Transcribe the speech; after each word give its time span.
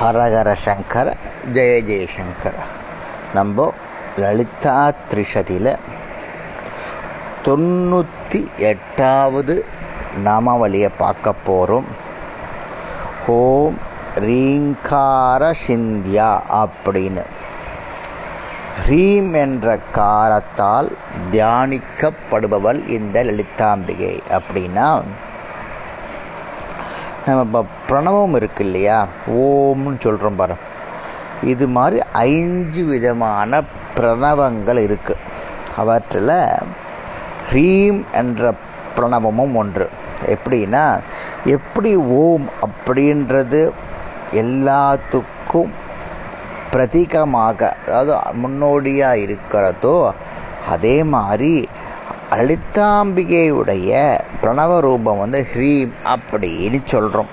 ஹரஹர 0.00 0.54
சங்கர 0.54 1.16
ஜெய 1.52 1.72
ஜெயசங்கர் 1.82 2.58
நம்ம 3.34 3.72
லலிதா 4.16 4.92
திரிஷதியில் 5.10 5.78
தொண்ணூற்றி 7.44 8.56
எட்டாவது 8.56 9.66
நாமாவளியை 10.24 10.90
பார்க்க 10.98 11.32
போகிறோம் 11.32 11.84
ஓம் 13.26 13.78
ரீங்கார 14.14 15.54
சிந்தியா 15.66 16.30
அப்படின்னு. 16.64 17.24
ரீம் 18.88 19.32
என்ற 19.34 19.78
காரத்தால் 19.94 20.96
தியானிக்கப்படுபவள் 21.32 22.88
இந்த 22.88 23.24
லலிதாம்பிகை 23.24 24.20
அப்படின்னா 24.30 25.02
நம்ம 27.26 27.42
இப்போ 27.46 27.60
பிரணவம் 27.88 28.34
இருக்கு 28.38 28.62
இல்லையா 28.64 28.96
ஓம்னு 29.42 29.98
சொல்கிறோம் 30.00 30.38
பாரு. 30.40 30.54
இது 31.52 31.64
மாதிரி 31.76 31.98
ஐந்து 32.12 32.80
விதமான 32.84 33.60
பிரணவங்கள் 33.96 34.80
இருக்குது 34.86 35.24
அவற்றில் 35.76 36.34
ஹ்ரீம் 37.48 38.00
என்ற 38.20 38.52
பிரணவமும் 38.96 39.54
ஒன்று. 39.54 39.86
எப்படின்னா 40.34 40.84
எப்படி 41.56 41.92
ஓம் 41.96 42.48
அப்படின்றது 42.66 43.62
எல்லாத்துக்கும் 44.42 45.72
பிரதீகமாக 46.72 47.60
அதாவது 47.86 48.12
முன்னோடியாக 48.42 49.22
இருக்கிறதோ 49.26 49.96
அதே 50.68 50.96
மாதிரி 51.14 51.54
லலிதாம்பிகையுடைய 52.36 53.90
பிரணவ 54.42 54.80
ரூபம் 54.80 55.18
வந்து 55.18 55.46
ஹ்ரீம் 55.54 55.92
அப்படின்னு 56.14 56.80
சொல்கிறோம் 56.84 57.30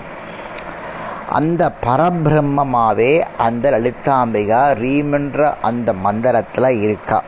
அந்த 1.30 1.72
பரபிரம்மமாகவே 1.86 3.24
அந்த 3.38 3.72
லலிதாம்பிகா 3.72 4.62
ரீம்ன்ற 4.84 5.54
அந்த 5.62 5.94
மந்திரத்தில் 5.94 6.82
இருக்கா. 6.82 7.24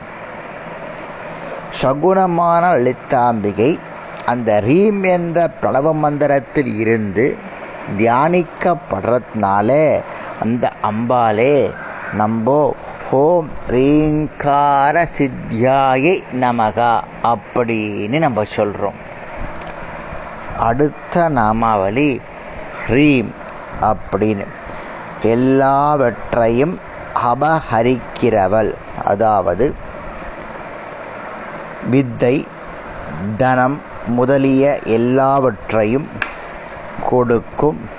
சகுணமான 1.81 2.63
லலிதாம்பிகை 2.77 3.77
அந்த 4.25 4.61
ரீம் 4.67 5.03
என்ற 5.09 5.49
பிரணவ 5.61 5.93
மந்திரத்தில் 5.93 6.73
இருந்து 6.77 7.37
தியானிக்கப்படுறதுனால 7.97 9.69
அந்த 10.41 10.71
அம்பாலே 10.89 11.55
நம்போ 12.17 12.59
ஓம் 13.11 13.47
ரீங்கார 13.67 15.07
சித்தியாயை 15.17 16.23
நமகா 16.33 16.99
அப்படின்னு 17.23 18.19
நம்ம 18.19 18.43
சொல்கிறோம் 18.43 18.93
அடுத்த 20.57 21.29
நாமாவளி 21.29 22.21
ஹ்ரீம் 22.87 23.31
அப்படின்னு. 23.81 24.45
எல்லாவற்றையும் 25.21 26.79
அபஹரிக்கிறவள் 27.23 28.73
அதாவது 29.03 29.75
வித்தை 31.89 32.47
தனம் 33.37 33.81
முதலிய 34.07 34.79
எல்லாவற்றையும் 34.83 36.07
கொடுக்கும் 37.09 37.89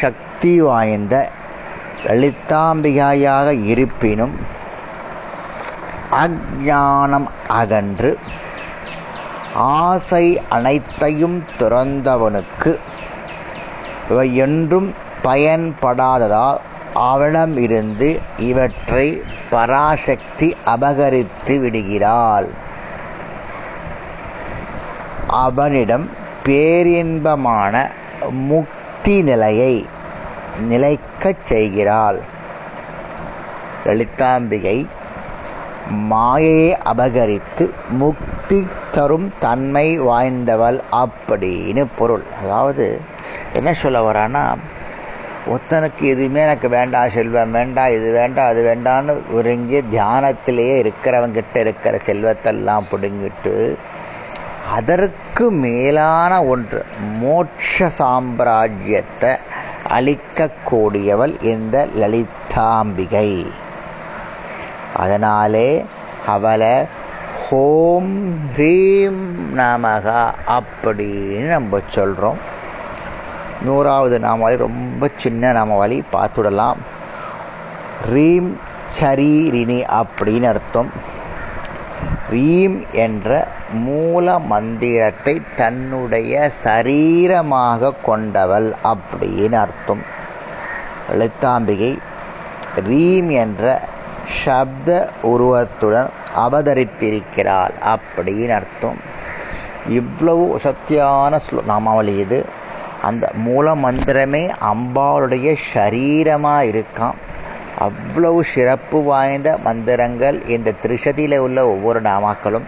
சக்தி 0.00 0.60
வாய்ந்த 0.60 1.30
லலிதாம்பிகையாக 2.06 3.64
இருப்பினும் 3.64 4.34
அஞ்ஞானம் 6.10 7.28
அகன்று 7.48 8.18
ஆசை 9.54 10.40
அனைத்தையும் 10.48 11.44
துறந்தவனுக்கு 11.58 12.78
இவை 14.10 14.36
என்றும் 14.36 14.94
பயன்படாததால் 15.22 16.56
அவனிடம் 16.94 17.56
இருந்து 17.56 18.20
இவற்றை 18.36 19.22
பராசக்தி 19.50 20.56
அபகரித்து 20.64 21.60
விடுகிறாள். 21.60 22.48
அவனிடம் 25.26 26.08
பேரின்பமான 26.44 27.90
முக்தி 28.30 29.22
நிலையை 29.22 29.86
நிலைக்கச் 30.70 31.46
செய்கிறாள். 31.50 32.20
லலிதாம்பிகை 33.86 34.78
மாயையை 36.10 36.70
அபகரித்து 36.92 37.64
முக்தி 38.00 38.58
தரும் 38.90 39.28
தன்மை 39.38 39.86
வாய்ந்தவள் 40.00 40.80
அப்படின்னு 41.02 41.84
பொருள். 41.98 42.26
அதாவது 42.40 42.86
என்ன 43.58 43.72
சொல்ல 43.82 44.00
வரான்னா 44.08 44.42
ஒருத்தனுக்கு 45.52 46.04
எதுவுமே 46.14 46.40
எனக்கு 46.40 46.68
வேண்டாம் 46.68 47.14
செல்வம் 47.16 47.54
வேண்டாம் 47.58 47.92
இது 47.96 48.08
வேண்டாம் 48.18 48.50
அது 48.52 48.62
வேண்டான்னு 48.68 49.12
ஒருங்கி 49.36 49.78
தியானத்திலேயே 49.92 50.74
இருக்கிறவங்கிட்ட 50.82 51.56
இருக்கிற 51.64 52.00
செல்வத்தெல்லாம் 52.08 52.88
பிடுங்கிட்டு 52.90 53.54
அதற்கு 54.74 55.44
மேலான 55.64 56.32
ஒன்று 56.52 56.80
மோட்ச 57.20 57.88
சாம்ராஜ்யத்தை 57.98 59.32
அளிக்கக்கூடியவள் 59.86 61.42
இந்த 61.42 61.88
லலிதாம்பிகை. 61.96 63.46
அதனாலே 64.96 65.86
அவளை 66.26 66.86
ஹோம் 67.48 68.36
ஹ்ரீம் 68.56 69.20
நமகா 69.56 70.32
அப்படின்னு 70.46 71.48
நம்ம 71.48 71.78
சொல்கிறோம் 71.88 72.38
நூறாவது 73.62 74.20
நாமாவளி 74.20 74.56
ரொம்ப 74.56 75.10
சின்ன 75.16 75.52
நாமாவளி 75.52 76.02
பார்த்துடலாம். 76.12 76.76
ரீம் 78.12 78.56
சரீரினி 79.00 80.02
அப்படின்னு 80.02 80.42
அர்த்தம். 80.42 81.16
ரீம் 82.30 82.86
என்ற 82.92 83.48
மூல 83.72 84.38
மந்திரத்தை 84.38 85.42
தன்னுடைய 85.56 86.50
சரீரமாக 86.64 87.92
கொண்டவள் 88.04 88.72
அப்படின்னு 88.84 89.52
அர்த்தம். 89.52 90.02
எழுத்தாம்பிகை 91.12 91.98
ரீம் 92.88 93.30
என்ற 93.30 93.82
சப்த 94.44 95.08
உருவத்துடன் 95.22 96.10
அவதரித்திருக்கிறாள் 96.36 97.74
அப்படின்னு 97.94 98.54
அர்த்தம். 98.60 98.98
இவ்வளவு 99.88 100.60
சத்தியான 100.64 101.40
ஸ்லோ 101.46 101.60
நாமாவளி 101.66 102.18
இது 102.18 102.44
அந்த 103.02 103.30
மூல 103.34 103.74
மந்திரமே 103.74 104.44
அம்பாளுடைய 104.72 105.56
சரீரமாக 105.74 106.68
இருக்கான் 106.72 107.18
அவ்வளவு 107.78 108.44
சிறப்பு 108.44 109.02
வாய்ந்த 109.02 109.58
மந்திரங்கள் 109.58 110.46
இந்த 110.46 110.72
திரிசதியில் 110.82 111.38
உள்ள 111.38 111.66
ஒவ்வொரு 111.66 112.02
நாமாக்களும். 112.02 112.62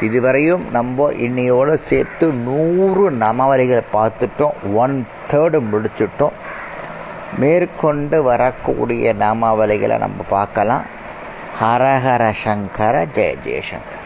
இதுவரையும் 0.00 0.70
நம்ம 0.70 1.12
இன்னையோடு 1.12 1.78
சேர்த்து 1.84 2.32
நூறு 2.32 3.10
நாமாவளிகளை 3.10 3.82
பார்த்துட்டோம். 3.92 4.74
ஒன் 4.74 5.06
தேர்டு 5.30 5.62
முடிச்சுட்டோம். 5.72 6.32
மேற்கொண்டு 7.38 8.22
வரக்கூடிய 8.22 9.14
நாமாவளிகளை 9.14 9.98
நம்ம 9.98 10.24
பார்க்கலாம். 10.28 10.82
ஹரஹர 11.60 12.30
சங்கர 12.30 13.04
ஜெய 13.04 13.34
ஜெயசங்கர். 13.46 14.01